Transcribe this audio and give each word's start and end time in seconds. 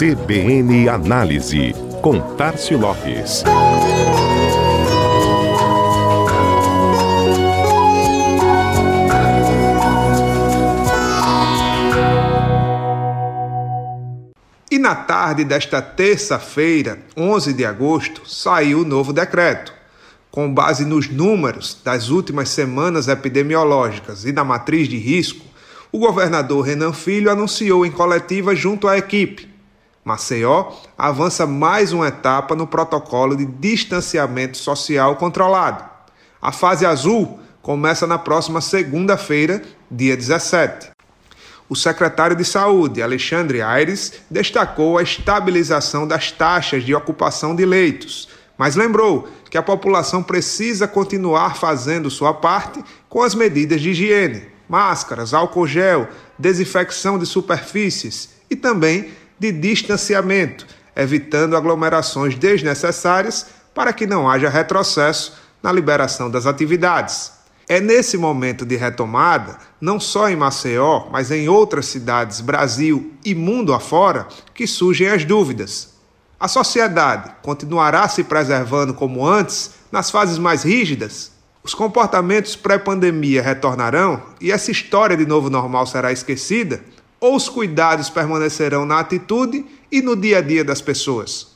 CBN 0.00 0.88
Análise, 0.88 1.74
com 2.00 2.18
Tarcio 2.34 2.78
Lopes. 2.78 3.44
E 14.70 14.78
na 14.78 14.94
tarde 14.94 15.44
desta 15.44 15.82
terça-feira, 15.82 17.00
11 17.14 17.52
de 17.52 17.66
agosto, 17.66 18.22
saiu 18.26 18.80
o 18.80 18.84
novo 18.86 19.12
decreto. 19.12 19.74
Com 20.30 20.50
base 20.50 20.86
nos 20.86 21.10
números 21.10 21.78
das 21.84 22.08
últimas 22.08 22.48
semanas 22.48 23.06
epidemiológicas 23.06 24.24
e 24.24 24.32
na 24.32 24.44
matriz 24.44 24.88
de 24.88 24.96
risco, 24.96 25.44
o 25.92 25.98
governador 25.98 26.62
Renan 26.62 26.94
Filho 26.94 27.30
anunciou 27.30 27.84
em 27.84 27.90
coletiva 27.90 28.56
junto 28.56 28.88
à 28.88 28.96
equipe. 28.96 29.49
Maceió 30.04 30.72
avança 30.96 31.46
mais 31.46 31.92
uma 31.92 32.08
etapa 32.08 32.54
no 32.54 32.66
protocolo 32.66 33.36
de 33.36 33.44
distanciamento 33.44 34.56
social 34.56 35.16
controlado. 35.16 35.84
A 36.40 36.52
fase 36.52 36.86
azul 36.86 37.38
começa 37.60 38.06
na 38.06 38.18
próxima 38.18 38.60
segunda-feira, 38.60 39.62
dia 39.90 40.16
17. 40.16 40.90
O 41.68 41.76
secretário 41.76 42.34
de 42.34 42.44
Saúde, 42.44 43.02
Alexandre 43.02 43.62
Aires, 43.62 44.14
destacou 44.30 44.98
a 44.98 45.02
estabilização 45.02 46.06
das 46.06 46.32
taxas 46.32 46.82
de 46.82 46.94
ocupação 46.94 47.54
de 47.54 47.64
leitos, 47.64 48.28
mas 48.56 48.74
lembrou 48.74 49.28
que 49.50 49.58
a 49.58 49.62
população 49.62 50.22
precisa 50.22 50.88
continuar 50.88 51.56
fazendo 51.56 52.10
sua 52.10 52.32
parte 52.32 52.82
com 53.08 53.22
as 53.22 53.34
medidas 53.34 53.80
de 53.80 53.90
higiene 53.90 54.60
máscaras, 54.70 55.34
álcool 55.34 55.66
gel, 55.66 56.08
desinfecção 56.38 57.18
de 57.18 57.26
superfícies 57.26 58.30
e 58.48 58.54
também 58.54 59.10
de 59.40 59.50
distanciamento, 59.50 60.66
evitando 60.94 61.56
aglomerações 61.56 62.36
desnecessárias 62.36 63.46
para 63.74 63.92
que 63.92 64.06
não 64.06 64.28
haja 64.28 64.50
retrocesso 64.50 65.40
na 65.62 65.72
liberação 65.72 66.30
das 66.30 66.44
atividades. 66.44 67.32
É 67.66 67.80
nesse 67.80 68.18
momento 68.18 68.66
de 68.66 68.76
retomada, 68.76 69.56
não 69.80 69.98
só 69.98 70.28
em 70.28 70.36
Maceió, 70.36 71.06
mas 71.10 71.30
em 71.30 71.48
outras 71.48 71.86
cidades, 71.86 72.40
Brasil 72.40 73.12
e 73.24 73.34
mundo 73.34 73.72
afora, 73.72 74.26
que 74.52 74.66
surgem 74.66 75.08
as 75.08 75.24
dúvidas. 75.24 75.94
A 76.38 76.48
sociedade 76.48 77.30
continuará 77.42 78.08
se 78.08 78.24
preservando 78.24 78.92
como 78.92 79.26
antes, 79.26 79.70
nas 79.90 80.10
fases 80.10 80.36
mais 80.36 80.64
rígidas? 80.64 81.32
Os 81.62 81.74
comportamentos 81.74 82.56
pré-pandemia 82.56 83.42
retornarão 83.42 84.22
e 84.40 84.50
essa 84.50 84.70
história 84.70 85.16
de 85.16 85.26
novo 85.26 85.48
normal 85.48 85.86
será 85.86 86.10
esquecida? 86.10 86.82
Ou 87.20 87.36
os 87.36 87.50
cuidados 87.50 88.08
permanecerão 88.08 88.86
na 88.86 88.98
atitude 88.98 89.66
e 89.92 90.00
no 90.00 90.16
dia 90.16 90.38
a 90.38 90.40
dia 90.40 90.64
das 90.64 90.80
pessoas? 90.80 91.48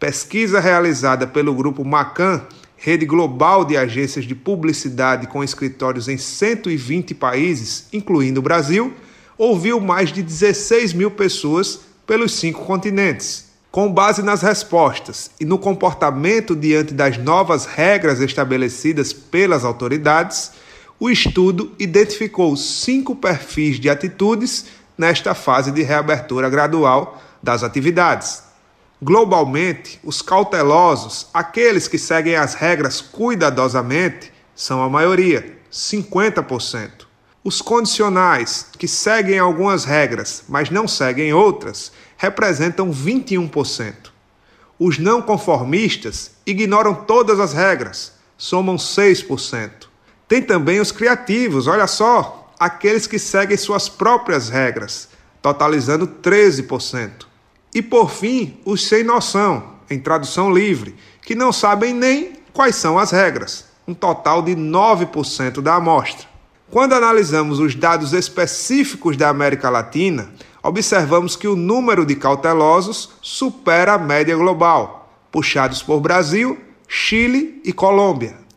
Pesquisa 0.00 0.58
realizada 0.58 1.24
pelo 1.24 1.54
grupo 1.54 1.84
Macan, 1.84 2.42
rede 2.76 3.06
global 3.06 3.64
de 3.64 3.76
agências 3.76 4.24
de 4.24 4.34
publicidade 4.34 5.28
com 5.28 5.44
escritórios 5.44 6.08
em 6.08 6.18
120 6.18 7.14
países, 7.14 7.86
incluindo 7.92 8.40
o 8.40 8.42
Brasil, 8.42 8.92
ouviu 9.36 9.80
mais 9.80 10.12
de 10.12 10.20
16 10.20 10.92
mil 10.92 11.12
pessoas 11.12 11.80
pelos 12.04 12.32
cinco 12.32 12.64
continentes. 12.64 13.46
Com 13.70 13.92
base 13.92 14.22
nas 14.22 14.42
respostas 14.42 15.30
e 15.38 15.44
no 15.44 15.58
comportamento 15.58 16.56
diante 16.56 16.92
das 16.92 17.18
novas 17.18 17.66
regras 17.66 18.20
estabelecidas 18.20 19.12
pelas 19.12 19.64
autoridades, 19.64 20.52
o 21.00 21.08
estudo 21.08 21.70
identificou 21.78 22.56
cinco 22.56 23.14
perfis 23.14 23.78
de 23.78 23.88
atitudes 23.88 24.66
nesta 24.98 25.32
fase 25.34 25.70
de 25.70 25.82
reabertura 25.82 26.50
gradual 26.50 27.22
das 27.40 27.62
atividades. 27.62 28.42
Globalmente, 29.00 30.00
os 30.02 30.20
cautelosos, 30.20 31.28
aqueles 31.32 31.86
que 31.86 31.96
seguem 31.96 32.34
as 32.34 32.54
regras 32.54 33.00
cuidadosamente, 33.00 34.32
são 34.56 34.82
a 34.82 34.90
maioria, 34.90 35.56
50%. 35.72 37.06
Os 37.44 37.62
condicionais, 37.62 38.66
que 38.76 38.88
seguem 38.88 39.38
algumas 39.38 39.84
regras, 39.84 40.42
mas 40.48 40.68
não 40.68 40.88
seguem 40.88 41.32
outras, 41.32 41.92
representam 42.16 42.90
21%. 42.90 43.94
Os 44.78 44.98
não 44.98 45.22
conformistas 45.22 46.32
ignoram 46.44 46.94
todas 46.94 47.38
as 47.38 47.52
regras, 47.52 48.12
somam 48.36 48.74
6%. 48.74 49.70
Tem 50.26 50.42
também 50.42 50.80
os 50.80 50.92
criativos, 50.92 51.68
olha 51.68 51.86
só, 51.86 52.37
aqueles 52.58 53.06
que 53.06 53.18
seguem 53.18 53.56
suas 53.56 53.88
próprias 53.88 54.48
regras, 54.48 55.08
totalizando 55.40 56.06
13%. 56.06 57.26
E 57.74 57.82
por 57.82 58.10
fim, 58.10 58.58
os 58.64 58.86
sem 58.86 59.04
noção, 59.04 59.74
em 59.90 59.98
tradução 59.98 60.52
livre, 60.52 60.94
que 61.22 61.34
não 61.34 61.52
sabem 61.52 61.92
nem 61.92 62.32
quais 62.52 62.76
são 62.76 62.98
as 62.98 63.10
regras, 63.10 63.66
um 63.86 63.94
total 63.94 64.42
de 64.42 64.56
9% 64.56 65.60
da 65.60 65.76
amostra. 65.76 66.26
Quando 66.70 66.92
analisamos 66.92 67.60
os 67.60 67.74
dados 67.74 68.12
específicos 68.12 69.16
da 69.16 69.28
América 69.28 69.70
Latina, 69.70 70.30
observamos 70.62 71.36
que 71.36 71.48
o 71.48 71.56
número 71.56 72.04
de 72.04 72.14
cautelosos 72.14 73.10
supera 73.22 73.94
a 73.94 73.98
média 73.98 74.36
global, 74.36 75.10
puxados 75.32 75.82
por 75.82 76.00
Brasil, 76.00 76.58
Chile 76.86 77.60
e 77.64 77.72
Colômbia. 77.72 78.47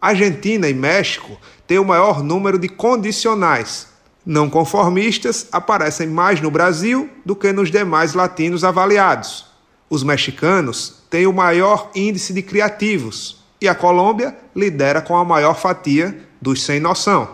Argentina 0.00 0.68
e 0.68 0.74
México 0.74 1.38
têm 1.66 1.78
o 1.78 1.84
maior 1.84 2.22
número 2.22 2.58
de 2.58 2.68
condicionais. 2.68 3.88
Não 4.24 4.48
conformistas 4.48 5.46
aparecem 5.52 6.06
mais 6.06 6.40
no 6.40 6.50
Brasil 6.50 7.10
do 7.24 7.36
que 7.36 7.52
nos 7.52 7.70
demais 7.70 8.14
latinos 8.14 8.64
avaliados. 8.64 9.46
Os 9.88 10.02
mexicanos 10.02 11.02
têm 11.10 11.26
o 11.26 11.32
maior 11.32 11.90
índice 11.94 12.32
de 12.32 12.42
criativos 12.42 13.44
e 13.60 13.68
a 13.68 13.74
Colômbia 13.74 14.36
lidera 14.56 15.02
com 15.02 15.16
a 15.16 15.24
maior 15.24 15.54
fatia 15.54 16.18
dos 16.40 16.62
sem 16.62 16.80
noção. 16.80 17.28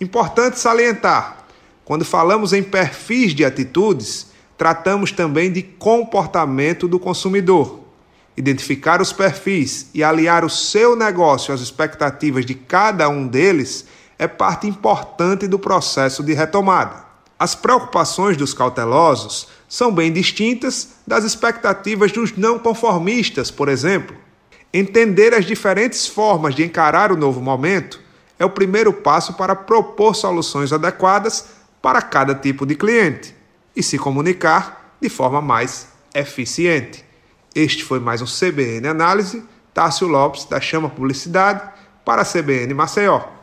Importante 0.00 0.58
salientar: 0.58 1.44
quando 1.84 2.04
falamos 2.04 2.52
em 2.52 2.62
perfis 2.62 3.34
de 3.34 3.44
atitudes, 3.44 4.28
tratamos 4.58 5.12
também 5.12 5.50
de 5.50 5.62
comportamento 5.62 6.86
do 6.86 6.98
consumidor. 6.98 7.80
Identificar 8.40 9.02
os 9.02 9.12
perfis 9.12 9.90
e 9.92 10.02
aliar 10.02 10.46
o 10.46 10.48
seu 10.48 10.96
negócio 10.96 11.52
às 11.52 11.60
expectativas 11.60 12.46
de 12.46 12.54
cada 12.54 13.06
um 13.06 13.28
deles 13.28 13.84
é 14.18 14.26
parte 14.26 14.66
importante 14.66 15.46
do 15.46 15.58
processo 15.58 16.22
de 16.22 16.32
retomada. 16.32 17.04
As 17.38 17.54
preocupações 17.54 18.38
dos 18.38 18.54
cautelosos 18.54 19.48
são 19.68 19.92
bem 19.92 20.10
distintas 20.10 20.88
das 21.06 21.22
expectativas 21.22 22.12
dos 22.12 22.34
não 22.34 22.58
conformistas, 22.58 23.50
por 23.50 23.68
exemplo. 23.68 24.16
Entender 24.72 25.34
as 25.34 25.44
diferentes 25.44 26.06
formas 26.06 26.54
de 26.54 26.64
encarar 26.64 27.12
o 27.12 27.18
novo 27.18 27.42
momento 27.42 28.00
é 28.38 28.44
o 28.46 28.48
primeiro 28.48 28.90
passo 28.90 29.34
para 29.34 29.54
propor 29.54 30.16
soluções 30.16 30.72
adequadas 30.72 31.44
para 31.82 32.00
cada 32.00 32.34
tipo 32.34 32.64
de 32.64 32.74
cliente 32.74 33.36
e 33.76 33.82
se 33.82 33.98
comunicar 33.98 34.96
de 34.98 35.10
forma 35.10 35.42
mais 35.42 35.88
eficiente. 36.14 37.09
Este 37.54 37.82
foi 37.84 37.98
mais 37.98 38.22
um 38.22 38.26
CBN 38.26 38.86
Análise. 38.86 39.42
Tássio 39.74 40.08
Lopes, 40.08 40.44
da 40.44 40.60
Chama 40.60 40.88
Publicidade, 40.88 41.62
para 42.04 42.22
a 42.22 42.24
CBN 42.24 42.74
Maceió. 42.74 43.39